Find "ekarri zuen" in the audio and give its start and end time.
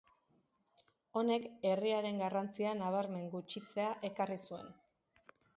4.11-4.77